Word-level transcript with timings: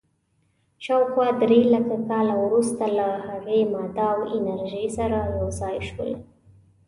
شاوخوا 0.85 1.27
درېلکه 1.41 1.97
کاله 2.09 2.35
وروسته 2.43 2.83
له 2.97 3.07
هغې، 3.27 3.59
ماده 3.73 4.07
او 4.13 4.19
انرژي 4.37 4.85
سره 4.97 5.17
یو 5.37 5.47
ځای 5.59 5.77
شول. 5.89 6.11